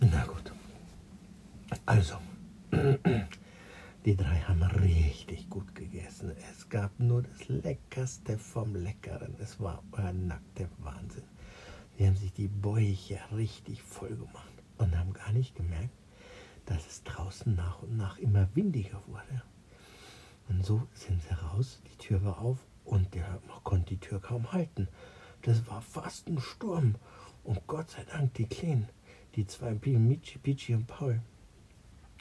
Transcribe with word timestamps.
Na 0.00 0.24
gut. 0.24 0.52
Also, 1.86 2.16
die 4.04 4.16
drei 4.16 4.40
haben 4.40 4.62
richtig 4.62 5.48
gut 5.50 5.74
gegessen. 5.74 6.32
Es 6.50 6.59
gab 6.70 7.00
nur 7.00 7.22
das 7.22 7.48
Leckerste 7.48 8.38
vom 8.38 8.76
Leckeren. 8.76 9.34
Es 9.40 9.58
war 9.58 9.82
ein 9.92 10.28
nackter 10.28 10.68
Wahnsinn. 10.78 11.24
Die 11.98 12.06
haben 12.06 12.16
sich 12.16 12.32
die 12.32 12.46
Bäuche 12.46 13.18
richtig 13.34 13.82
voll 13.82 14.14
gemacht 14.14 14.52
und 14.78 14.96
haben 14.96 15.12
gar 15.12 15.32
nicht 15.32 15.56
gemerkt, 15.56 15.90
dass 16.66 16.86
es 16.86 17.02
draußen 17.02 17.54
nach 17.56 17.82
und 17.82 17.96
nach 17.96 18.18
immer 18.18 18.48
windiger 18.54 19.02
wurde. 19.08 19.42
Und 20.48 20.64
so 20.64 20.86
sind 20.94 21.20
sie 21.22 21.34
raus, 21.34 21.82
die 21.90 21.98
Tür 21.98 22.24
war 22.24 22.40
auf 22.40 22.58
und 22.84 23.14
der 23.14 23.40
man 23.48 23.62
konnte 23.64 23.94
die 23.94 24.00
Tür 24.00 24.20
kaum 24.20 24.52
halten. 24.52 24.88
Das 25.42 25.66
war 25.66 25.82
fast 25.82 26.28
ein 26.28 26.40
Sturm. 26.40 26.94
Und 27.42 27.66
Gott 27.66 27.90
sei 27.90 28.04
Dank, 28.04 28.34
die 28.34 28.46
Kleinen, 28.46 28.88
die 29.34 29.46
zwei 29.46 29.72
Michi, 29.72 30.38
Pichi 30.38 30.74
und 30.74 30.86
Paul, 30.86 31.20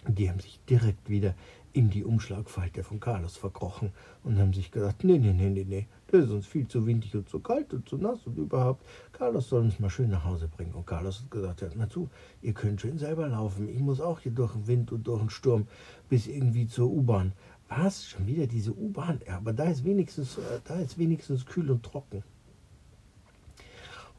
die 0.08 0.30
haben 0.30 0.40
sich 0.40 0.60
direkt 0.70 1.10
wieder 1.10 1.36
in 1.72 1.90
die 1.90 2.04
Umschlagfalte 2.04 2.84
von 2.84 3.00
Carlos 3.00 3.38
verkrochen 3.38 3.92
und 4.24 4.40
haben 4.40 4.54
sich 4.54 4.72
gedacht, 4.72 5.04
nee, 5.04 5.20
nee, 5.20 5.34
nee, 5.34 5.50
nee, 5.50 5.66
nee, 5.68 5.88
das 6.08 6.26
ist 6.26 6.32
uns 6.32 6.48
viel 6.48 6.68
zu 6.68 6.86
windig 6.86 7.16
und 7.16 7.30
zu 7.30 7.40
kalt 7.40 7.74
und 7.74 7.88
zu 7.88 7.98
nass 7.98 8.26
und 8.26 8.38
überhaupt. 8.38 8.84
Carlos 9.12 9.50
soll 9.50 9.62
uns 9.62 9.80
mal 9.80 9.90
schön 9.90 10.10
nach 10.10 10.24
Hause 10.24 10.48
bringen. 10.48 10.74
Und 10.74 10.88
Carlos 10.88 11.22
hat 11.22 11.32
gesagt, 11.32 11.62
hört 11.62 11.76
mal 11.76 11.90
zu, 11.90 12.10
ihr 12.42 12.54
könnt 12.54 12.82
schön 12.82 12.98
selber 12.98 13.28
laufen. 13.28 13.70
Ich 13.70 13.80
muss 13.80 14.02
auch 14.02 14.20
hier 14.20 14.32
durch 14.32 14.54
den 14.54 14.68
Wind 14.68 14.92
und 14.92 15.06
durch 15.06 15.20
den 15.20 15.30
Sturm 15.30 15.68
bis 16.10 16.28
irgendwie 16.28 16.68
zur 16.68 16.90
U-Bahn. 16.90 17.34
Was? 17.68 18.08
Schon 18.08 18.26
wieder 18.26 18.48
diese 18.48 18.74
U-Bahn? 18.74 19.20
Ja, 19.28 19.38
aber 19.38 19.54
da 19.54 19.66
ist 19.66 19.86
wenigstens, 19.86 20.38
äh, 20.38 20.60
da 20.64 20.80
ist 20.80 20.98
wenigstens 20.98 21.46
kühl 21.46 21.70
und 21.70 21.84
trocken. 21.84 22.24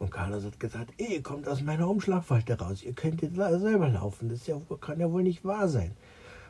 Und 0.00 0.10
Carlos 0.10 0.46
hat 0.46 0.58
gesagt, 0.58 0.94
ihr 0.98 1.22
kommt 1.22 1.46
aus 1.46 1.60
meiner 1.60 1.86
Umschlagfalte 1.86 2.58
raus, 2.58 2.82
ihr 2.82 2.94
könnt 2.94 3.20
jetzt 3.20 3.36
selber 3.36 3.86
laufen, 3.90 4.30
das 4.30 4.46
ja, 4.46 4.58
kann 4.80 4.98
ja 4.98 5.12
wohl 5.12 5.22
nicht 5.22 5.44
wahr 5.44 5.68
sein. 5.68 5.92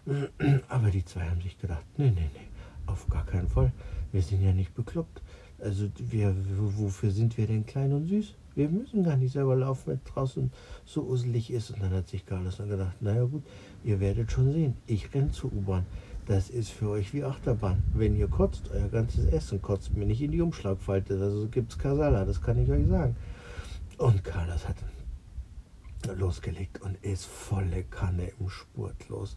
Aber 0.68 0.90
die 0.90 1.04
zwei 1.04 1.22
haben 1.22 1.42
sich 1.42 1.58
gedacht, 1.58 1.84
nee, 1.96 2.10
nee, 2.10 2.30
nee, 2.32 2.48
auf 2.86 3.08
gar 3.08 3.26
keinen 3.26 3.48
Fall, 3.48 3.72
wir 4.12 4.22
sind 4.22 4.40
ja 4.42 4.52
nicht 4.52 4.72
bekloppt. 4.74 5.20
Also 5.58 5.88
wir, 5.98 6.32
wofür 6.78 7.10
sind 7.10 7.36
wir 7.36 7.48
denn 7.48 7.66
klein 7.66 7.92
und 7.92 8.06
süß? 8.06 8.34
Wir 8.54 8.68
müssen 8.68 9.02
gar 9.02 9.16
nicht 9.16 9.32
selber 9.32 9.56
laufen, 9.56 9.90
wenn 9.90 10.00
draußen 10.04 10.52
so 10.84 11.02
uselig 11.02 11.50
ist. 11.50 11.70
Und 11.70 11.82
dann 11.82 11.90
hat 11.90 12.08
sich 12.08 12.24
Carlos 12.24 12.58
dann 12.58 12.68
gedacht, 12.68 13.02
naja 13.02 13.24
gut, 13.24 13.42
ihr 13.82 13.98
werdet 13.98 14.30
schon 14.30 14.52
sehen, 14.52 14.76
ich 14.86 15.12
renn 15.12 15.32
zur 15.32 15.52
U-Bahn. 15.52 15.86
Das 16.26 16.50
ist 16.50 16.70
für 16.70 16.88
euch 16.90 17.12
wie 17.12 17.24
Achterbahn. 17.24 17.82
Wenn 17.94 18.16
ihr 18.16 18.28
kotzt, 18.28 18.70
euer 18.70 18.88
ganzes 18.88 19.26
Essen 19.26 19.60
kotzt 19.60 19.94
mir 19.94 20.06
nicht 20.06 20.22
in 20.22 20.30
die 20.30 20.40
Umschlagfalte. 20.40 21.20
Also 21.20 21.48
gibt's 21.48 21.76
Kasala, 21.76 22.24
das 22.24 22.40
kann 22.40 22.62
ich 22.62 22.70
euch 22.70 22.86
sagen. 22.86 23.16
Und 24.00 24.24
Carlos 24.24 24.66
hat 24.66 24.76
losgelegt 26.06 26.80
und 26.82 26.96
ist 27.04 27.26
volle 27.26 27.84
Kanne 27.84 28.32
im 28.38 28.48
Spurt 28.48 29.08
los. 29.08 29.36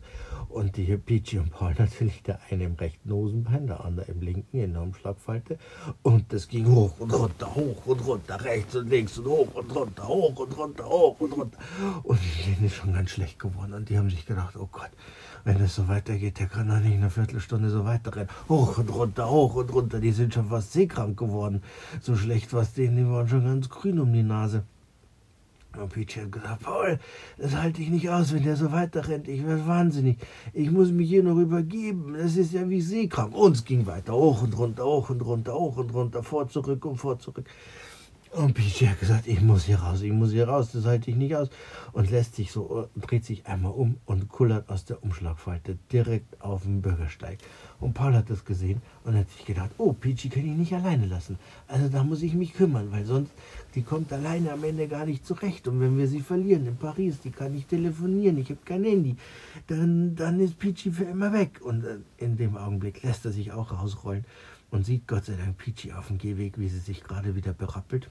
Und 0.49 0.77
die 0.77 0.97
Peachy 0.97 1.39
und 1.39 1.51
Paul 1.51 1.75
natürlich, 1.77 2.23
der 2.23 2.39
eine 2.49 2.65
im 2.65 2.75
rechten 2.75 3.11
Hosenbein, 3.11 3.67
der 3.67 3.83
andere 3.83 4.11
im 4.11 4.21
linken 4.21 4.59
in 4.59 4.73
der 4.73 4.81
Umschlagfalte. 4.81 5.57
Und 6.01 6.31
das 6.33 6.47
ging 6.47 6.67
hoch 6.67 6.99
und 6.99 7.13
runter, 7.13 7.53
hoch 7.53 7.85
und 7.85 8.05
runter, 8.05 8.43
rechts 8.43 8.75
und 8.75 8.89
links 8.89 9.17
und 9.17 9.27
hoch 9.27 9.53
und 9.53 9.75
runter, 9.75 10.07
hoch 10.07 10.39
und 10.39 10.57
runter, 10.57 10.85
hoch 10.89 11.19
und 11.19 11.33
runter. 11.33 11.57
Und 12.03 12.19
die 12.19 12.49
Lehne 12.49 12.67
ist 12.67 12.75
schon 12.75 12.93
ganz 12.93 13.11
schlecht 13.11 13.39
geworden. 13.39 13.73
Und 13.73 13.89
die 13.89 13.97
haben 13.97 14.09
sich 14.09 14.25
gedacht, 14.25 14.55
oh 14.55 14.69
Gott, 14.71 14.91
wenn 15.43 15.59
es 15.61 15.75
so 15.75 15.87
weitergeht, 15.87 16.39
der 16.39 16.47
kann 16.47 16.69
doch 16.69 16.79
nicht 16.79 16.95
eine 16.95 17.09
Viertelstunde 17.09 17.69
so 17.69 17.83
weiterrennen. 17.85 18.29
Hoch 18.47 18.77
und 18.77 18.89
runter, 18.89 19.29
hoch 19.29 19.55
und 19.55 19.73
runter. 19.73 19.99
Die 19.99 20.11
sind 20.11 20.33
schon 20.33 20.47
fast 20.49 20.71
seekrank 20.71 21.17
geworden. 21.17 21.61
So 22.01 22.15
schlecht 22.15 22.53
was 22.53 22.73
denen, 22.73 22.95
die 22.95 23.07
waren 23.07 23.27
schon 23.27 23.43
ganz 23.43 23.69
grün 23.69 23.99
um 23.99 24.13
die 24.13 24.23
Nase. 24.23 24.63
Und 25.77 25.89
Peachy 25.89 26.19
hat 26.19 26.31
gesagt, 26.31 26.63
Paul, 26.63 26.99
das 27.37 27.55
halte 27.55 27.81
ich 27.81 27.89
nicht 27.89 28.09
aus, 28.09 28.33
wenn 28.33 28.43
der 28.43 28.55
so 28.55 28.71
weiterrennt. 28.71 29.27
Ich 29.27 29.45
werde 29.45 29.65
wahnsinnig. 29.65 30.17
Ich 30.53 30.69
muss 30.69 30.91
mich 30.91 31.09
hier 31.09 31.23
noch 31.23 31.37
übergeben. 31.37 32.13
Das 32.17 32.37
ist 32.37 32.53
ja 32.53 32.69
wie 32.69 32.81
seekrank. 32.81 33.35
Und 33.35 33.55
es 33.55 33.65
ging 33.65 33.85
weiter, 33.87 34.13
hoch 34.13 34.43
und 34.43 34.57
runter, 34.57 34.85
hoch 34.85 35.09
und 35.09 35.21
runter, 35.21 35.53
hoch 35.53 35.77
und 35.77 35.93
runter, 35.93 36.21
vor, 36.21 36.47
zurück 36.47 36.85
und 36.85 36.97
vor, 36.97 37.17
zurück. 37.17 37.45
Und 38.35 38.55
Peachy 38.55 38.87
hat 38.87 38.99
gesagt, 38.99 39.27
ich 39.27 39.41
muss 39.41 39.65
hier 39.65 39.77
raus, 39.77 40.01
ich 40.01 40.11
muss 40.11 40.31
hier 40.31 40.47
raus, 40.47 40.71
das 40.71 40.85
halte 40.85 41.11
ich 41.11 41.15
nicht 41.15 41.35
aus. 41.35 41.49
Und 41.91 42.09
lässt 42.09 42.35
sich 42.35 42.51
so, 42.51 42.89
dreht 42.95 43.23
sich 43.25 43.45
einmal 43.45 43.73
um 43.73 43.97
und 44.05 44.27
kullert 44.27 44.69
aus 44.69 44.85
der 44.85 45.03
Umschlagfalte 45.03 45.77
direkt 45.91 46.41
auf 46.41 46.63
den 46.63 46.81
Bürgersteig. 46.81 47.37
Und 47.79 47.93
Paul 47.93 48.15
hat 48.15 48.31
das 48.31 48.43
gesehen 48.43 48.81
und 49.03 49.15
hat 49.15 49.29
sich 49.29 49.45
gedacht, 49.45 49.69
oh, 49.77 49.93
Peachy 49.93 50.29
kann 50.29 50.47
ich 50.47 50.57
nicht 50.57 50.73
alleine 50.73 51.05
lassen. 51.05 51.37
Also 51.67 51.89
da 51.89 52.03
muss 52.03 52.23
ich 52.23 52.33
mich 52.33 52.55
kümmern, 52.55 52.91
weil 52.91 53.05
sonst, 53.05 53.31
die 53.75 53.83
kommt 53.83 54.11
alleine 54.11 54.51
am 54.51 54.63
Ende 54.63 54.87
gar 54.87 55.05
nicht 55.05 55.27
zurecht. 55.27 55.67
Und 55.67 55.79
wenn 55.79 55.95
wir 55.99 56.07
sie 56.07 56.21
verlieren 56.21 56.65
in 56.65 56.77
Paris, 56.77 57.19
die 57.19 57.29
kann 57.29 57.53
nicht 57.53 57.69
telefonieren, 57.69 58.39
ich 58.39 58.49
habe 58.49 58.61
kein 58.65 58.83
Handy, 58.83 59.15
dann, 59.67 60.15
dann 60.15 60.39
ist 60.39 60.57
Peachy 60.57 60.91
für 60.91 61.03
immer 61.03 61.33
weg. 61.33 61.61
Und 61.63 61.83
äh, 61.83 61.97
in 62.17 62.35
dem 62.37 62.57
Augenblick 62.57 63.03
lässt 63.03 63.25
er 63.25 63.31
sich 63.31 63.51
auch 63.51 63.71
rausrollen 63.71 64.25
und 64.71 64.87
sieht 64.87 65.07
Gott 65.07 65.25
sei 65.25 65.33
Dank 65.33 65.59
Peachy 65.59 65.91
auf 65.93 66.07
dem 66.07 66.17
Gehweg, 66.17 66.57
wie 66.57 66.67
sie 66.67 66.79
sich 66.79 67.03
gerade 67.03 67.35
wieder 67.35 67.53
berappelt 67.53 68.09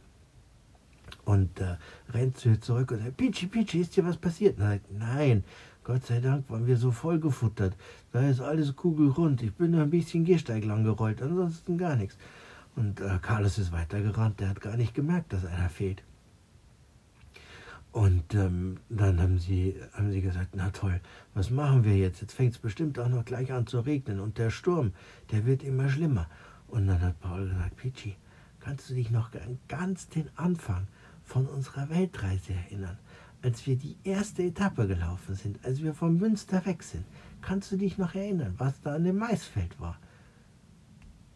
und 1.25 1.61
äh, 1.61 1.77
rennt 2.12 2.37
zu 2.37 2.50
ihr 2.50 2.61
zurück 2.61 2.91
und 2.91 2.99
sagt, 2.99 3.17
Peachy, 3.17 3.47
Peachy, 3.47 3.81
ist 3.81 3.97
dir 3.97 4.05
was 4.05 4.17
passiert? 4.17 4.59
Und 4.59 4.65
sagt, 4.65 4.93
nein, 4.93 5.45
Gott 5.84 6.06
sei 6.06 6.21
Dank 6.21 6.49
waren 6.49 6.67
wir 6.67 6.77
so 6.77 6.91
vollgefuttert. 6.91 7.77
Da 8.12 8.28
ist 8.28 8.41
alles 8.41 8.77
kugelrund. 8.77 9.43
Ich 9.43 9.53
bin 9.55 9.73
nur 9.73 9.83
ein 9.83 9.91
bisschen 9.91 10.25
Gehsteig 10.25 10.65
lang 10.65 10.84
gerollt, 10.84 11.21
ansonsten 11.23 11.77
gar 11.77 11.97
nichts. 11.97 12.17
Und 12.77 13.00
äh, 13.00 13.19
Carlos 13.21 13.59
ist 13.59 13.73
weitergerannt, 13.73 14.41
der 14.41 14.50
hat 14.50 14.61
gar 14.61 14.77
nicht 14.77 14.95
gemerkt, 14.95 15.33
dass 15.33 15.45
einer 15.45 15.69
fehlt. 15.69 16.03
Und 17.91 18.34
ähm, 18.34 18.79
dann 18.89 19.21
haben 19.21 19.39
sie, 19.39 19.77
haben 19.93 20.11
sie 20.11 20.23
gesagt, 20.23 20.50
na 20.55 20.71
toll, 20.71 21.00
was 21.34 21.50
machen 21.50 21.84
wir 21.84 21.97
jetzt? 21.97 22.23
Jetzt 22.23 22.33
fängt 22.33 22.53
es 22.53 22.59
bestimmt 22.59 22.99
auch 22.99 23.09
noch 23.09 23.27
gleich 23.27 23.53
an 23.53 23.67
zu 23.67 23.81
regnen 23.81 24.19
und 24.19 24.39
der 24.39 24.49
Sturm, 24.49 24.93
der 25.31 25.44
wird 25.44 25.62
immer 25.62 25.91
schlimmer. 25.91 26.27
Und 26.69 26.87
dann 26.87 27.03
hat 27.03 27.21
Paul 27.21 27.49
gesagt, 27.50 27.77
Peachy, 27.77 28.17
kannst 28.61 28.89
du 28.89 28.94
dich 28.94 29.11
noch 29.11 29.34
an 29.34 29.59
ganz 29.69 30.09
den 30.09 30.31
Anfang 30.37 30.87
von 31.32 31.47
unserer 31.47 31.88
Weltreise 31.88 32.53
erinnern, 32.53 32.98
als 33.41 33.66
wir 33.66 33.76
die 33.76 33.97
erste 34.04 34.43
Etappe 34.43 34.87
gelaufen 34.87 35.34
sind, 35.34 35.65
als 35.65 35.82
wir 35.82 35.94
vom 35.94 36.19
Münster 36.19 36.65
weg 36.66 36.82
sind. 36.82 37.06
Kannst 37.41 37.72
du 37.72 37.78
dich 37.78 37.97
noch 37.97 38.15
erinnern, 38.15 38.54
was 38.59 38.82
da 38.82 38.94
an 38.94 39.04
dem 39.04 39.16
Maisfeld 39.16 39.81
war? 39.81 39.98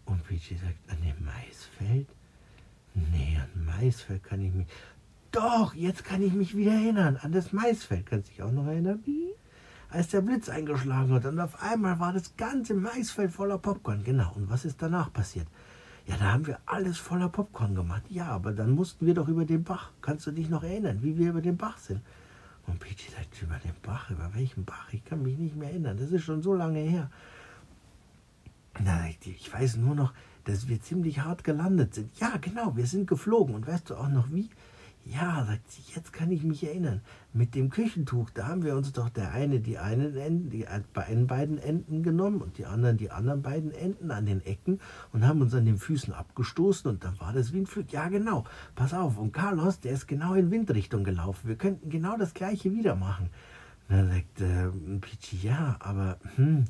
Und 0.04 0.22
Peachy 0.24 0.56
sagt, 0.56 0.90
an 0.90 0.98
dem 1.02 1.24
Maisfeld? 1.24 2.08
Nee, 2.94 3.38
an 3.42 3.64
Maisfeld 3.64 4.22
kann 4.22 4.42
ich 4.42 4.52
mich. 4.52 4.66
Doch, 5.32 5.74
jetzt 5.74 6.04
kann 6.04 6.22
ich 6.22 6.34
mich 6.34 6.54
wieder 6.54 6.72
erinnern. 6.72 7.16
An 7.22 7.32
das 7.32 7.54
Maisfeld. 7.54 8.04
Kannst 8.04 8.28
du 8.28 8.32
dich 8.32 8.42
auch 8.42 8.52
noch 8.52 8.66
erinnern? 8.66 9.00
Wie? 9.04 9.32
Als 9.88 10.08
der 10.08 10.20
Blitz 10.20 10.50
eingeschlagen 10.50 11.12
hat 11.12 11.24
und 11.24 11.40
auf 11.40 11.62
einmal 11.62 11.98
war 11.98 12.12
das 12.12 12.36
ganze 12.36 12.74
Maisfeld 12.74 13.32
voller 13.32 13.58
Popcorn. 13.58 14.04
Genau. 14.04 14.30
Und 14.34 14.50
was 14.50 14.66
ist 14.66 14.80
danach 14.82 15.10
passiert? 15.10 15.46
Ja, 16.06 16.16
da 16.16 16.32
haben 16.32 16.46
wir 16.46 16.60
alles 16.66 16.98
voller 16.98 17.28
Popcorn 17.28 17.74
gemacht. 17.74 18.02
Ja, 18.08 18.28
aber 18.28 18.52
dann 18.52 18.70
mussten 18.70 19.06
wir 19.06 19.14
doch 19.14 19.28
über 19.28 19.44
den 19.44 19.64
Bach. 19.64 19.90
Kannst 20.02 20.26
du 20.26 20.30
dich 20.30 20.48
noch 20.48 20.62
erinnern, 20.62 21.02
wie 21.02 21.18
wir 21.18 21.30
über 21.30 21.42
den 21.42 21.56
Bach 21.56 21.78
sind? 21.78 22.00
Und 22.66 22.78
Peachy 22.78 23.10
sagt, 23.10 23.42
über 23.42 23.58
den 23.58 23.74
Bach, 23.82 24.10
über 24.10 24.30
welchen 24.34 24.64
Bach? 24.64 24.92
Ich 24.92 25.04
kann 25.04 25.22
mich 25.22 25.36
nicht 25.36 25.56
mehr 25.56 25.70
erinnern. 25.70 25.96
Das 25.96 26.10
ist 26.12 26.24
schon 26.24 26.42
so 26.42 26.54
lange 26.54 26.78
her. 26.78 27.10
Na, 28.78 29.08
ich 29.08 29.52
weiß 29.52 29.76
nur 29.76 29.94
noch, 29.94 30.12
dass 30.44 30.68
wir 30.68 30.80
ziemlich 30.80 31.20
hart 31.20 31.42
gelandet 31.42 31.94
sind. 31.94 32.16
Ja, 32.18 32.36
genau, 32.40 32.76
wir 32.76 32.86
sind 32.86 33.08
geflogen. 33.08 33.54
Und 33.54 33.66
weißt 33.66 33.90
du 33.90 33.96
auch 33.96 34.08
noch 34.08 34.30
wie? 34.30 34.48
Ja, 35.08 35.44
sagt 35.44 35.70
sie, 35.70 35.82
jetzt 35.94 36.12
kann 36.12 36.32
ich 36.32 36.42
mich 36.42 36.64
erinnern. 36.64 37.00
Mit 37.32 37.54
dem 37.54 37.70
Küchentuch, 37.70 38.28
da 38.30 38.48
haben 38.48 38.64
wir 38.64 38.74
uns 38.76 38.92
doch 38.92 39.08
der 39.08 39.30
eine 39.30 39.60
die 39.60 39.78
einen 39.78 40.16
Enden, 40.16 40.50
die 40.50 40.66
einen 40.66 41.28
beiden 41.28 41.58
Enden 41.58 42.02
genommen 42.02 42.42
und 42.42 42.58
die 42.58 42.66
anderen 42.66 42.96
die 42.96 43.12
anderen 43.12 43.40
beiden 43.40 43.70
Enden 43.70 44.10
an 44.10 44.26
den 44.26 44.44
Ecken 44.44 44.80
und 45.12 45.24
haben 45.24 45.42
uns 45.42 45.54
an 45.54 45.64
den 45.64 45.78
Füßen 45.78 46.12
abgestoßen 46.12 46.90
und 46.90 47.04
dann 47.04 47.20
war 47.20 47.32
das 47.32 47.52
wie 47.52 47.58
ein 47.58 47.66
Flug. 47.66 47.92
Ja, 47.92 48.08
genau. 48.08 48.46
Pass 48.74 48.94
auf. 48.94 49.16
Und 49.16 49.32
Carlos, 49.32 49.78
der 49.78 49.92
ist 49.92 50.08
genau 50.08 50.34
in 50.34 50.50
Windrichtung 50.50 51.04
gelaufen. 51.04 51.46
Wir 51.46 51.56
könnten 51.56 51.88
genau 51.88 52.16
das 52.16 52.34
gleiche 52.34 52.72
wieder 52.72 52.96
machen. 52.96 53.30
Dann 53.88 54.08
sagt 54.08 54.40
äh, 54.40 54.98
Pichi, 55.00 55.36
ja, 55.46 55.76
aber 55.78 56.18
hm, 56.34 56.64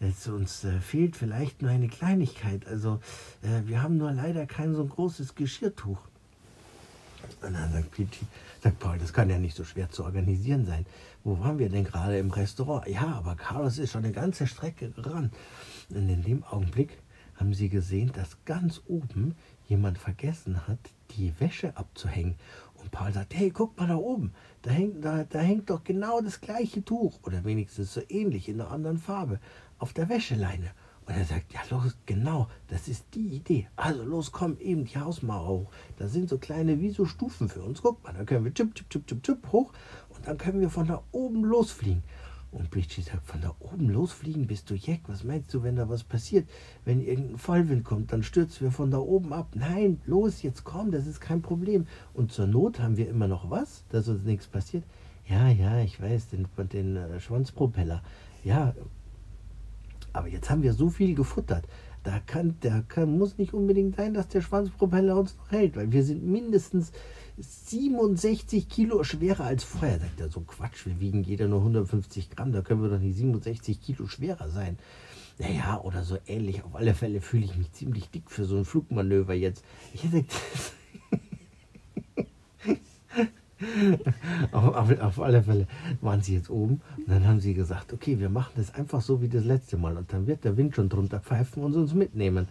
es 0.00 0.26
uns 0.28 0.64
äh, 0.64 0.80
fehlt 0.80 1.14
vielleicht 1.14 1.60
nur 1.60 1.70
eine 1.70 1.88
Kleinigkeit. 1.88 2.66
Also 2.66 3.00
äh, 3.42 3.68
wir 3.68 3.82
haben 3.82 3.98
nur 3.98 4.12
leider 4.12 4.46
kein 4.46 4.74
so 4.74 4.82
großes 4.82 5.34
Geschirrtuch. 5.34 6.08
Und 7.42 7.54
dann 7.54 7.72
sagt 7.72 7.90
Pichi, 7.90 8.26
sagt 8.62 8.78
Paul, 8.78 8.98
das 8.98 9.12
kann 9.12 9.30
ja 9.30 9.38
nicht 9.38 9.56
so 9.56 9.64
schwer 9.64 9.90
zu 9.90 10.04
organisieren 10.04 10.64
sein. 10.66 10.86
Wo 11.24 11.38
waren 11.40 11.58
wir 11.58 11.68
denn 11.68 11.84
gerade 11.84 12.18
im 12.18 12.30
Restaurant? 12.30 12.86
Ja, 12.88 13.06
aber 13.12 13.36
Carlos 13.36 13.78
ist 13.78 13.92
schon 13.92 14.04
eine 14.04 14.12
ganze 14.12 14.46
Strecke 14.46 14.90
gerannt. 14.90 15.34
Und 15.90 16.08
in 16.08 16.22
dem 16.22 16.44
Augenblick 16.44 16.98
haben 17.36 17.54
sie 17.54 17.68
gesehen, 17.68 18.12
dass 18.14 18.44
ganz 18.44 18.80
oben 18.86 19.34
jemand 19.68 19.98
vergessen 19.98 20.66
hat, 20.66 20.78
die 21.16 21.32
Wäsche 21.40 21.76
abzuhängen. 21.76 22.36
Und 22.74 22.90
Paul 22.90 23.12
sagt, 23.12 23.34
hey, 23.34 23.50
guck 23.50 23.78
mal 23.78 23.88
da 23.88 23.96
oben, 23.96 24.32
da 24.62 24.70
hängt, 24.70 25.04
da, 25.04 25.24
da 25.24 25.38
hängt 25.38 25.70
doch 25.70 25.84
genau 25.84 26.20
das 26.20 26.40
gleiche 26.40 26.84
Tuch 26.84 27.20
oder 27.22 27.44
wenigstens 27.44 27.94
so 27.94 28.00
ähnlich 28.08 28.48
in 28.48 28.60
einer 28.60 28.70
anderen 28.70 28.98
Farbe 28.98 29.38
auf 29.78 29.92
der 29.92 30.08
Wäscheleine. 30.08 30.70
Und 31.12 31.18
er 31.18 31.26
sagt, 31.26 31.52
ja 31.52 31.60
los, 31.68 31.94
genau, 32.06 32.48
das 32.68 32.88
ist 32.88 33.04
die 33.12 33.36
Idee. 33.36 33.68
Also 33.76 34.02
los, 34.02 34.32
komm, 34.32 34.56
eben 34.60 34.86
die 34.86 34.96
Hausmauer 34.96 35.46
hoch. 35.46 35.70
Da 35.98 36.08
sind 36.08 36.30
so 36.30 36.38
kleine, 36.38 36.80
wie 36.80 36.88
so 36.88 37.04
Stufen 37.04 37.50
für 37.50 37.60
uns. 37.60 37.82
Guck 37.82 38.02
mal, 38.02 38.14
da 38.14 38.24
können 38.24 38.46
wir 38.46 38.54
chip, 38.54 38.74
chip, 38.74 38.88
chip, 38.88 39.06
chip, 39.06 39.22
chip 39.22 39.52
hoch 39.52 39.74
und 40.08 40.26
dann 40.26 40.38
können 40.38 40.62
wir 40.62 40.70
von 40.70 40.86
da 40.86 41.02
oben 41.12 41.44
losfliegen. 41.44 42.02
Und 42.50 42.70
Bleachy 42.70 43.02
sagt, 43.02 43.26
von 43.26 43.42
da 43.42 43.54
oben 43.60 43.90
losfliegen 43.90 44.46
bist 44.46 44.70
du 44.70 44.74
Jack. 44.74 45.00
Was 45.06 45.22
meinst 45.22 45.52
du, 45.52 45.62
wenn 45.62 45.76
da 45.76 45.86
was 45.90 46.02
passiert? 46.02 46.48
Wenn 46.86 47.02
irgendein 47.02 47.36
Vollwind 47.36 47.84
kommt, 47.84 48.10
dann 48.10 48.22
stürzen 48.22 48.62
wir 48.62 48.72
von 48.72 48.90
da 48.90 48.96
oben 48.96 49.34
ab. 49.34 49.48
Nein, 49.54 50.00
los, 50.06 50.40
jetzt 50.40 50.64
komm, 50.64 50.92
das 50.92 51.06
ist 51.06 51.20
kein 51.20 51.42
Problem. 51.42 51.86
Und 52.14 52.32
zur 52.32 52.46
Not 52.46 52.80
haben 52.80 52.96
wir 52.96 53.10
immer 53.10 53.28
noch 53.28 53.50
was, 53.50 53.84
dass 53.90 54.08
uns 54.08 54.24
nichts 54.24 54.46
passiert. 54.46 54.84
Ja, 55.28 55.50
ja, 55.50 55.82
ich 55.82 56.00
weiß, 56.00 56.30
den, 56.30 56.48
den 56.72 56.96
äh, 56.96 57.20
Schwanzpropeller. 57.20 58.02
Ja, 58.44 58.72
aber 60.12 60.28
jetzt 60.28 60.50
haben 60.50 60.62
wir 60.62 60.72
so 60.72 60.90
viel 60.90 61.14
gefuttert. 61.14 61.66
Da 62.02 62.18
kann, 62.18 62.56
da 62.60 62.82
kann, 62.88 63.16
muss 63.16 63.38
nicht 63.38 63.54
unbedingt 63.54 63.96
sein, 63.96 64.14
dass 64.14 64.28
der 64.28 64.40
Schwanzpropeller 64.40 65.16
uns 65.16 65.36
noch 65.36 65.50
hält, 65.52 65.76
weil 65.76 65.92
wir 65.92 66.02
sind 66.02 66.24
mindestens 66.24 66.92
67 67.38 68.68
Kilo 68.68 69.04
schwerer 69.04 69.44
als 69.44 69.62
vorher. 69.64 70.00
Sagt 70.00 70.20
er, 70.20 70.28
so 70.28 70.40
Quatsch, 70.40 70.84
wir 70.86 71.00
wiegen 71.00 71.22
jeder 71.22 71.46
nur 71.46 71.60
150 71.60 72.30
Gramm, 72.30 72.52
da 72.52 72.62
können 72.62 72.82
wir 72.82 72.90
doch 72.90 72.98
nicht 72.98 73.16
67 73.16 73.80
Kilo 73.80 74.06
schwerer 74.06 74.48
sein. 74.48 74.78
Naja, 75.38 75.80
oder 75.82 76.02
so 76.02 76.18
ähnlich. 76.26 76.62
Auf 76.64 76.74
alle 76.74 76.94
Fälle 76.94 77.20
fühle 77.20 77.44
ich 77.44 77.56
mich 77.56 77.72
ziemlich 77.72 78.10
dick 78.10 78.30
für 78.30 78.44
so 78.44 78.56
ein 78.56 78.64
Flugmanöver 78.64 79.34
jetzt. 79.34 79.64
Ich 79.94 80.04
hätte 80.04 80.24
auf, 84.52 84.74
auf, 84.74 85.00
auf, 85.00 85.20
alle 85.20 85.42
Fälle 85.42 85.66
waren 86.00 86.22
sie 86.22 86.34
jetzt 86.34 86.50
oben 86.50 86.80
und 86.96 87.08
dann 87.08 87.26
haben 87.26 87.40
sie 87.40 87.54
gesagt, 87.54 87.92
okay, 87.92 88.18
wir 88.18 88.28
machen 88.28 88.52
das 88.56 88.74
einfach 88.74 89.00
so 89.00 89.22
wie 89.22 89.28
das 89.28 89.44
letzte 89.44 89.76
Mal 89.76 89.96
und 89.96 90.12
dann 90.12 90.26
wird 90.26 90.44
der 90.44 90.56
Wind 90.56 90.74
schon 90.74 90.88
drunter 90.88 91.20
pfeifen 91.20 91.62
und 91.62 91.74
uns 91.74 91.94
mitnehmen. 91.94 92.48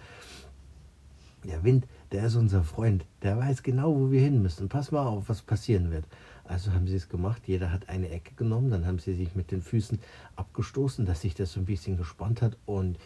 Der 1.44 1.64
Wind, 1.64 1.88
der 2.12 2.26
ist 2.26 2.36
unser 2.36 2.64
Freund, 2.64 3.06
der 3.24 3.38
weiß 3.38 3.64
genau, 3.64 3.96
wo 3.96 4.12
wir 4.12 4.22
hin 4.22 4.42
müssen. 4.42 4.70
Pass 4.70 4.92
mal 4.92 5.06
auf, 5.06 5.28
was 5.28 5.42
passieren 5.42 5.90
wird. 5.90 6.06
Also 6.44 6.74
haben 6.74 6.88
sie 6.88 6.96
es 6.96 7.10
gemacht, 7.10 7.44
jeder 7.46 7.72
hat 7.72 7.90
eine 7.90 8.10
Ecke 8.10 8.36
genommen, 8.36 8.72
dann 8.72 8.86
haben 8.86 9.00
sie 9.00 9.14
sich 9.16 9.36
mit 9.36 9.52
den 9.52 9.62
Füßen 9.62 10.00
abgestoßen, 10.36 11.06
dass 11.06 11.22
sich 11.22 11.34
das 11.34 11.54
so 11.54 11.60
ein 11.60 11.66
bisschen 11.66 11.98
gespannt 11.98 12.42
hat 12.42 12.58
und 12.66 12.98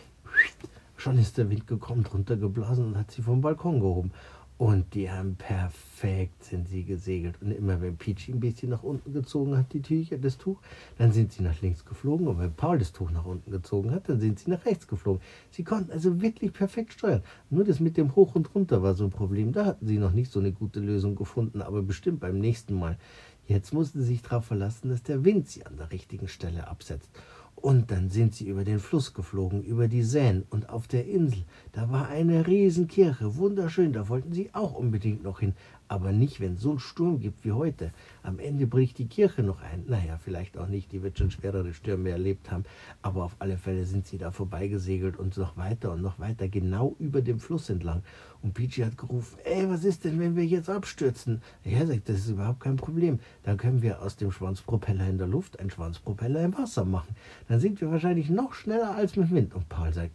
schon 0.97 1.17
ist 1.17 1.37
der 1.37 1.49
Wind 1.49 1.67
gekommen, 1.67 2.03
drunter 2.03 2.37
geblasen 2.37 2.85
und 2.85 2.97
hat 2.97 3.11
sie 3.11 3.21
vom 3.21 3.41
Balkon 3.41 3.79
gehoben. 3.79 4.11
Und 4.57 4.93
die 4.93 5.11
haben 5.11 5.35
perfekt 5.35 6.45
sind 6.45 6.69
sie 6.69 6.85
gesegelt. 6.85 7.35
Und 7.41 7.51
immer 7.51 7.81
wenn 7.81 7.97
Peachy 7.97 8.31
ein 8.31 8.39
bisschen 8.39 8.69
nach 8.69 8.83
unten 8.83 9.11
gezogen 9.11 9.57
hat, 9.57 9.73
die 9.73 9.81
Tücher, 9.81 10.17
das 10.17 10.37
Tuch, 10.37 10.61
dann 10.97 11.11
sind 11.11 11.33
sie 11.33 11.43
nach 11.43 11.61
links 11.61 11.83
geflogen. 11.83 12.27
Und 12.27 12.39
wenn 12.39 12.53
Paul 12.53 12.79
das 12.79 12.93
Tuch 12.93 13.11
nach 13.11 13.25
unten 13.25 13.51
gezogen 13.51 13.91
hat, 13.91 14.07
dann 14.07 14.21
sind 14.21 14.39
sie 14.39 14.49
nach 14.49 14.65
rechts 14.65 14.87
geflogen. 14.87 15.21
Sie 15.51 15.65
konnten 15.65 15.91
also 15.91 16.21
wirklich 16.21 16.53
perfekt 16.53 16.93
steuern. 16.93 17.21
Nur 17.49 17.65
das 17.65 17.81
mit 17.81 17.97
dem 17.97 18.15
Hoch 18.15 18.35
und 18.35 18.55
Runter 18.55 18.81
war 18.81 18.93
so 18.93 19.03
ein 19.03 19.09
Problem. 19.09 19.51
Da 19.51 19.65
hatten 19.65 19.87
sie 19.87 19.97
noch 19.97 20.13
nicht 20.13 20.31
so 20.31 20.39
eine 20.39 20.53
gute 20.53 20.79
Lösung 20.79 21.15
gefunden, 21.15 21.61
aber 21.61 21.81
bestimmt 21.81 22.21
beim 22.21 22.39
nächsten 22.39 22.75
Mal. 22.75 22.97
Jetzt 23.47 23.73
mussten 23.73 23.99
sie 23.99 24.07
sich 24.07 24.21
darauf 24.21 24.45
verlassen, 24.45 24.89
dass 24.89 25.03
der 25.03 25.25
Wind 25.25 25.49
sie 25.49 25.65
an 25.65 25.75
der 25.77 25.91
richtigen 25.91 26.29
Stelle 26.29 26.67
absetzt. 26.67 27.09
Und 27.55 27.89
dann 27.89 28.09
sind 28.09 28.35
sie 28.35 28.47
über 28.47 28.63
den 28.63 28.79
Fluss 28.79 29.13
geflogen, 29.13 29.63
über 29.63 29.87
die 29.87 30.03
Seine 30.03 30.43
und 30.49 30.69
auf 30.69 30.87
der 30.87 31.07
Insel. 31.07 31.45
Da 31.71 31.89
war 31.89 32.07
eine 32.09 32.45
Riesenkirche, 32.45 33.37
wunderschön, 33.37 33.93
da 33.93 34.07
wollten 34.09 34.33
sie 34.33 34.49
auch 34.53 34.73
unbedingt 34.73 35.23
noch 35.23 35.39
hin 35.39 35.53
aber 35.87 36.11
nicht, 36.11 36.39
wenn 36.39 36.53
es 36.53 36.61
so 36.61 36.71
einen 36.71 36.79
Sturm 36.79 37.19
gibt 37.19 37.45
wie 37.45 37.51
heute. 37.51 37.91
Am 38.23 38.39
Ende 38.39 38.67
bricht 38.67 38.97
die 38.97 39.07
Kirche 39.07 39.43
noch 39.43 39.61
ein. 39.61 39.83
Naja, 39.87 40.17
vielleicht 40.17 40.57
auch 40.57 40.67
nicht, 40.67 40.91
die 40.91 41.03
wird 41.03 41.17
schon 41.17 41.31
schwerere 41.31 41.73
Stürme 41.73 42.09
erlebt 42.09 42.51
haben, 42.51 42.63
aber 43.01 43.23
auf 43.23 43.35
alle 43.39 43.57
Fälle 43.57 43.85
sind 43.85 44.07
sie 44.07 44.17
da 44.17 44.31
vorbeigesegelt 44.31 45.17
und 45.17 45.37
noch 45.37 45.57
weiter 45.57 45.91
und 45.91 46.01
noch 46.01 46.19
weiter, 46.19 46.47
genau 46.47 46.95
über 46.99 47.21
dem 47.21 47.39
Fluss 47.39 47.69
entlang. 47.69 48.03
Und 48.41 48.53
Peachy 48.53 48.81
hat 48.81 48.97
gerufen, 48.97 49.37
ey, 49.43 49.69
was 49.69 49.83
ist 49.83 50.05
denn, 50.05 50.19
wenn 50.19 50.35
wir 50.35 50.45
jetzt 50.45 50.69
abstürzen? 50.69 51.41
Er 51.63 51.87
sagt, 51.87 52.09
das 52.09 52.17
ist 52.17 52.29
überhaupt 52.29 52.59
kein 52.59 52.75
Problem. 52.75 53.19
Dann 53.43 53.57
können 53.57 53.81
wir 53.81 54.01
aus 54.01 54.17
dem 54.17 54.31
Schwanzpropeller 54.31 55.07
in 55.07 55.17
der 55.17 55.27
Luft 55.27 55.59
einen 55.59 55.71
Schwanzpropeller 55.71 56.43
im 56.43 56.57
Wasser 56.57 56.85
machen. 56.85 57.15
Dann 57.47 57.59
sind 57.59 57.81
wir 57.81 57.89
wahrscheinlich 57.89 58.29
noch 58.29 58.53
schneller 58.53 58.95
als 58.95 59.15
mit 59.15 59.31
Wind. 59.31 59.55
Und 59.55 59.67
Paul 59.69 59.93
sagt, 59.93 60.11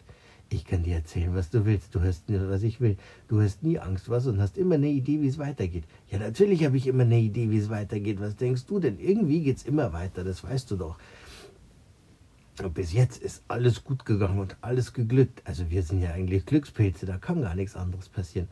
ich 0.52 0.64
kann 0.64 0.82
dir 0.82 0.96
erzählen, 0.96 1.34
was 1.34 1.50
du 1.50 1.64
willst. 1.64 1.94
Du 1.94 2.00
hast 2.02 2.28
nie, 2.28 2.38
was 2.40 2.64
ich 2.64 2.80
will. 2.80 2.96
Du 3.28 3.40
hast 3.40 3.62
nie 3.62 3.78
Angst, 3.78 4.08
was? 4.08 4.26
Und 4.26 4.40
hast 4.40 4.58
immer 4.58 4.74
eine 4.74 4.88
Idee, 4.88 5.20
wie 5.22 5.28
es 5.28 5.38
weitergeht. 5.38 5.84
Ja, 6.10 6.18
natürlich 6.18 6.64
habe 6.64 6.76
ich 6.76 6.88
immer 6.88 7.04
eine 7.04 7.20
Idee, 7.20 7.50
wie 7.50 7.58
es 7.58 7.70
weitergeht. 7.70 8.20
Was 8.20 8.34
denkst 8.36 8.66
du 8.66 8.80
denn? 8.80 8.98
Irgendwie 8.98 9.42
geht 9.42 9.58
es 9.58 9.62
immer 9.62 9.92
weiter, 9.92 10.24
das 10.24 10.42
weißt 10.42 10.70
du 10.72 10.76
doch. 10.76 10.98
Und 12.60 12.74
bis 12.74 12.92
jetzt 12.92 13.22
ist 13.22 13.42
alles 13.46 13.84
gut 13.84 14.04
gegangen 14.04 14.40
und 14.40 14.56
alles 14.60 14.92
geglückt. 14.92 15.40
Also 15.44 15.70
wir 15.70 15.84
sind 15.84 16.02
ja 16.02 16.10
eigentlich 16.12 16.44
Glückspilze, 16.44 17.06
da 17.06 17.16
kann 17.16 17.42
gar 17.42 17.54
nichts 17.54 17.76
anderes 17.76 18.08
passieren. 18.08 18.48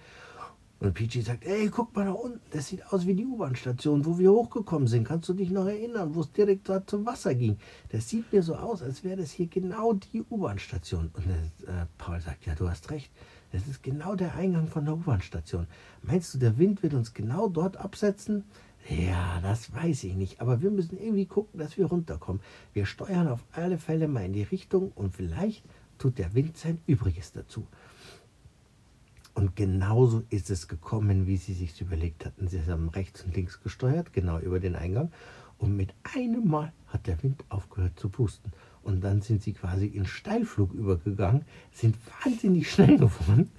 Und 0.81 0.95
Peachy 0.95 1.23
sagt, 1.23 1.45
ey, 1.45 1.69
guck 1.71 1.95
mal 1.97 2.05
da 2.05 2.13
unten, 2.13 2.41
das 2.53 2.69
sieht 2.69 2.87
aus 2.93 3.05
wie 3.05 3.15
die 3.15 3.27
U-Bahn-Station, 3.27 4.07
wo 4.07 4.17
wir 4.17 4.31
hochgekommen 4.31 4.87
sind. 4.87 5.05
Kannst 5.05 5.29
du 5.29 5.35
dich 5.35 5.51
noch 5.51 5.67
erinnern, 5.67 6.15
wo 6.15 6.21
es 6.21 6.31
direkt 6.31 6.69
dort 6.69 6.89
zum 6.89 7.05
Wasser 7.05 7.35
ging? 7.35 7.59
Das 7.91 8.09
sieht 8.09 8.33
mir 8.33 8.45
so 8.45 8.55
aus, 8.55 8.81
als 8.83 9.03
wäre 9.03 9.17
das 9.17 9.33
hier 9.33 9.49
genau 9.49 9.95
die 9.95 10.23
U-Bahn-Station. 10.23 11.11
Und 11.15 11.27
äh, 11.67 11.87
Paul 11.99 12.21
sagt, 12.21 12.47
ja, 12.47 12.55
du 12.55 12.69
hast 12.69 12.91
recht. 12.91 13.11
Das 13.51 13.67
ist 13.67 13.83
genau 13.83 14.15
der 14.15 14.37
Eingang 14.37 14.69
von 14.69 14.85
der 14.85 14.95
U-Bahn-Station. 14.95 15.67
Meinst 16.03 16.35
du, 16.35 16.39
der 16.39 16.59
Wind 16.59 16.83
wird 16.85 16.95
uns 16.95 17.13
genau 17.13 17.49
dort 17.49 17.77
absetzen? 17.77 18.45
Ja, 18.89 19.41
das 19.43 19.75
weiß 19.75 20.05
ich 20.05 20.15
nicht. 20.15 20.41
Aber 20.41 20.63
wir 20.63 20.71
müssen 20.71 20.97
irgendwie 20.97 21.27
gucken, 21.27 21.59
dass 21.59 21.77
wir 21.77 21.87
runterkommen. 21.87 22.41
Wir 22.73 22.87
steuern 22.87 23.27
auf 23.27 23.45
alle 23.53 23.79
Fälle 23.79 24.07
mal 24.07 24.25
in 24.25 24.33
die 24.33 24.45
Richtung 24.45 24.93
und 24.95 25.17
vielleicht 25.17 25.65
tut 25.99 26.19
der 26.19 26.35
Wind 26.35 26.57
sein 26.57 26.79
Übriges 26.87 27.33
dazu. 27.33 27.67
Und 29.39 29.55
genauso 29.55 30.25
ist 30.31 30.51
es 30.51 30.67
gekommen, 30.67 31.29
wie 31.29 31.37
sie 31.37 31.55
sich 31.55 31.81
überlegt 31.81 32.27
hatten. 32.27 32.49
Sie 32.49 32.61
haben 32.61 32.89
rechts 32.89 33.23
und 33.23 33.37
links 33.37 33.61
gesteuert, 33.61 34.13
genau 34.13 34.41
über 34.41 34.59
den 34.59 34.75
Eingang. 34.75 35.13
Und 35.59 35.77
mit 35.77 35.95
einem 36.13 36.49
Mal 36.49 36.73
hat 36.89 37.07
der 37.07 37.23
Wind 37.23 37.45
aufgehört 37.49 38.01
zu 38.01 38.09
pusten. 38.09 38.51
Und 38.89 39.03
dann 39.03 39.21
sind 39.21 39.43
sie 39.43 39.53
quasi 39.53 39.85
in 39.85 40.07
Steilflug 40.07 40.73
übergegangen, 40.73 41.43
sind 41.73 41.95
wahnsinnig 42.25 42.73
schnell 42.73 42.97
geworden. 42.97 43.51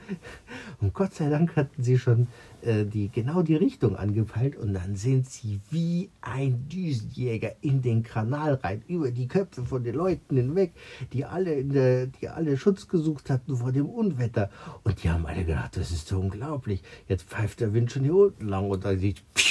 Und 0.82 0.96
Gott 0.96 1.14
sei 1.14 1.30
Dank 1.30 1.56
hatten 1.56 1.84
sie 1.84 2.00
schon 2.00 2.26
äh, 2.64 2.84
die, 2.84 3.10
genau 3.10 3.44
die 3.44 3.56
Richtung 3.56 3.96
angepeilt. 3.96 4.56
Und 4.56 4.74
dann 4.74 4.96
sind 4.96 5.30
sie 5.30 5.60
wie 5.70 6.10
ein 6.22 6.68
Düsenjäger 6.68 7.52
in 7.62 7.84
den 7.84 8.02
Kanal 8.02 8.56
rein, 8.56 8.82
über 8.88 9.12
die 9.12 9.28
Köpfe 9.28 9.64
von 9.64 9.84
den 9.84 9.94
Leuten 9.94 10.36
hinweg, 10.36 10.72
die 11.14 11.26
alle, 11.26 11.64
der, 11.64 12.08
die 12.08 12.28
alle 12.28 12.58
Schutz 12.58 12.88
gesucht 12.88 13.30
hatten 13.30 13.56
vor 13.56 13.72
dem 13.72 13.86
Unwetter. 13.86 14.50
Und 14.84 15.04
die 15.04 15.12
haben 15.12 15.28
alle 15.28 15.46
gedacht, 15.46 15.78
das 15.78 15.92
ist 15.92 16.08
so 16.08 16.20
unglaublich. 16.20 16.82
Jetzt 17.08 17.26
pfeift 17.26 17.60
der 17.60 17.72
Wind 17.76 17.92
schon 17.92 18.04
hier 18.04 18.16
unten 18.16 18.48
lang 18.48 18.68
und 18.68 18.84
dann 18.84 18.98
sieht 18.98 19.22
piu, 19.36 19.49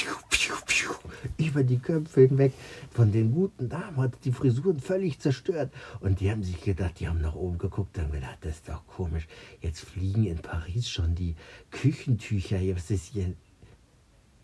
über 1.37 1.63
die 1.63 1.79
Köpfe 1.79 2.21
hinweg. 2.21 2.53
Von 2.91 3.11
den 3.11 3.33
guten 3.33 3.69
Damen 3.69 3.97
hat 3.97 4.13
die 4.25 4.31
Frisuren 4.31 4.79
völlig 4.79 5.19
zerstört. 5.19 5.71
Und 5.99 6.19
die 6.19 6.31
haben 6.31 6.43
sich 6.43 6.61
gedacht, 6.61 6.99
die 6.99 7.07
haben 7.07 7.21
nach 7.21 7.35
oben 7.35 7.57
geguckt 7.57 7.97
und 7.97 8.11
gedacht, 8.11 8.37
das 8.41 8.55
ist 8.55 8.69
doch 8.69 8.85
komisch. 8.87 9.27
Jetzt 9.61 9.81
fliegen 9.81 10.25
in 10.25 10.37
Paris 10.37 10.89
schon 10.89 11.15
die 11.15 11.35
Küchentücher. 11.71 12.59
Was 12.75 12.91
ist 12.91 13.13
hier? 13.13 13.33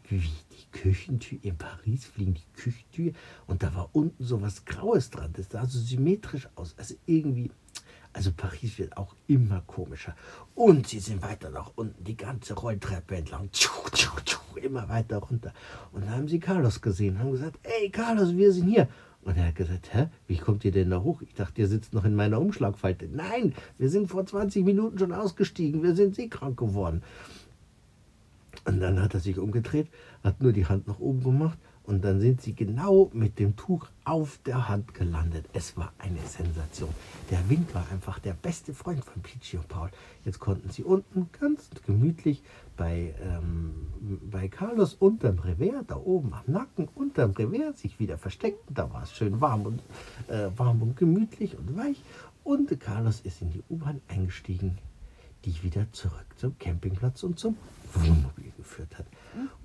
Wie 0.07 0.19
die 0.19 0.71
Küchentücher? 0.71 1.43
In 1.43 1.57
Paris 1.57 2.05
fliegen 2.05 2.35
die 2.35 2.61
Küchentücher 2.61 3.17
und 3.47 3.63
da 3.63 3.73
war 3.73 3.89
unten 3.93 4.23
so 4.23 4.41
was 4.41 4.65
Graues 4.65 5.09
dran. 5.09 5.33
Das 5.33 5.49
sah 5.49 5.65
so 5.65 5.79
symmetrisch 5.79 6.47
aus. 6.55 6.75
Also 6.77 6.95
irgendwie 7.05 7.49
also 8.15 8.31
Paris 8.31 8.79
wird 8.79 8.95
auch 8.95 9.13
immer 9.27 9.61
komischer. 9.67 10.15
Und 10.55 10.87
sie 10.87 10.99
sind 10.99 11.21
weiter 11.21 11.49
nach 11.49 11.71
unten, 11.75 12.01
die 12.01 12.15
ganze 12.15 12.53
Rolltreppe 12.53 13.17
entlang. 13.17 13.49
Tschuh, 13.51 13.89
tschuh, 13.91 14.17
tschuh, 14.23 14.57
immer 14.57 14.87
weiter 14.87 15.17
runter. 15.17 15.53
Und 15.91 16.05
dann 16.05 16.11
haben 16.11 16.27
sie 16.29 16.39
Carlos 16.39 16.79
gesehen, 16.79 17.19
haben 17.19 17.33
gesagt, 17.33 17.59
ey 17.63 17.89
Carlos, 17.89 18.33
wir 18.37 18.53
sind 18.53 18.69
hier. 18.69 18.87
Und 19.23 19.35
er 19.35 19.47
hat 19.47 19.55
gesagt, 19.55 19.93
hä, 19.93 20.07
wie 20.27 20.37
kommt 20.37 20.63
ihr 20.63 20.71
denn 20.71 20.91
da 20.91 21.01
hoch? 21.01 21.21
Ich 21.23 21.33
dachte, 21.33 21.59
ihr 21.59 21.67
sitzt 21.67 21.93
noch 21.93 22.05
in 22.05 22.15
meiner 22.15 22.39
Umschlagfalte. 22.39 23.09
Nein, 23.11 23.53
wir 23.77 23.89
sind 23.89 24.07
vor 24.07 24.25
20 24.25 24.63
Minuten 24.63 24.97
schon 24.97 25.11
ausgestiegen, 25.11 25.83
wir 25.83 25.95
sind 25.95 26.15
seekrank 26.15 26.57
geworden. 26.57 27.03
Und 28.63 28.79
dann 28.79 29.01
hat 29.01 29.13
er 29.13 29.19
sich 29.19 29.37
umgedreht, 29.37 29.89
hat 30.23 30.41
nur 30.41 30.53
die 30.53 30.67
Hand 30.67 30.87
nach 30.87 30.99
oben 30.99 31.21
gemacht 31.21 31.57
und 31.87 32.03
dann 32.03 32.19
sind 32.19 32.41
sie 32.41 32.53
genau 32.53 33.09
mit 33.13 33.39
dem 33.39 33.55
Tuch 33.55 33.87
auf 34.03 34.39
der 34.45 34.67
Hand 34.67 34.93
gelandet. 34.93 35.45
Es 35.53 35.77
war 35.77 35.93
eine 35.97 36.19
Sensation. 36.19 36.89
Der 37.29 37.49
Wind 37.49 37.73
war 37.73 37.85
einfach 37.91 38.19
der 38.19 38.33
beste 38.33 38.73
Freund 38.73 39.03
von 39.03 39.21
Peachy 39.21 39.57
und 39.57 39.67
Paul. 39.67 39.89
Jetzt 40.23 40.39
konnten 40.39 40.69
sie 40.69 40.83
unten 40.83 41.29
ganz 41.39 41.69
gemütlich 41.85 42.43
bei, 42.77 43.13
ähm, 43.21 43.87
bei 44.31 44.47
Carlos 44.47 44.95
unterm 44.95 45.39
Revers, 45.39 45.85
da 45.87 45.95
oben 45.95 46.33
am 46.33 46.43
Nacken, 46.47 46.87
unterm 46.95 47.31
Revers, 47.31 47.79
sich 47.79 47.99
wieder 47.99 48.17
verstecken. 48.17 48.73
Da 48.73 48.91
war 48.91 49.03
es 49.03 49.13
schön 49.13 49.39
warm 49.41 49.65
und, 49.65 49.83
äh, 50.27 50.49
warm 50.55 50.81
und 50.81 50.97
gemütlich 50.97 51.57
und 51.57 51.77
weich. 51.77 52.01
Und 52.43 52.79
Carlos 52.79 53.21
ist 53.21 53.41
in 53.41 53.51
die 53.51 53.63
U-Bahn 53.69 54.01
eingestiegen 54.07 54.77
die 55.45 55.63
wieder 55.63 55.85
zurück 55.91 56.25
zum 56.37 56.57
Campingplatz 56.57 57.23
und 57.23 57.37
zum 57.39 57.55
Wohnmobil 57.93 58.51
geführt 58.57 58.97
hat. 58.97 59.05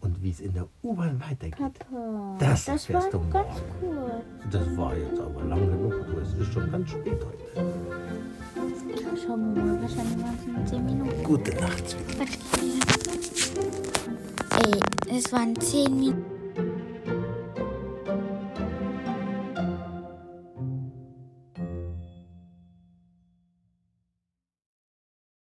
Und 0.01 0.23
wie 0.23 0.31
es 0.31 0.41
in 0.41 0.53
der 0.53 0.67
U-Bahn 0.83 1.21
weitergeht, 1.21 1.57
Papa, 1.59 2.37
das, 2.39 2.65
das 2.67 2.89
erfährst 2.89 3.13
war 3.13 3.21
du 3.21 3.31
ganz 3.31 3.49
morgen. 3.81 3.97
kurz. 3.97 4.53
Das 4.53 4.77
war 4.77 4.97
jetzt 4.97 5.21
aber 5.21 5.45
lang 5.45 5.67
genug. 5.71 6.07
Du, 6.07 6.19
es 6.19 6.35
ist 6.35 6.53
schon 6.53 6.71
ganz 6.71 6.91
spät 6.91 7.19
heute. 7.25 7.71
Schauen 9.27 9.55
wir 9.55 9.63
mal, 9.65 9.83
wahrscheinlich 9.83 10.19
waren 10.23 10.39
es 10.39 10.47
nur 10.47 10.67
10 10.67 10.87
Minuten. 10.87 11.25
Gute 11.25 11.55
Nacht. 11.57 11.97
Ey, 14.65 14.81
es 15.17 15.33
waren 15.33 15.59
10 15.61 15.99
Minuten. 15.99 16.20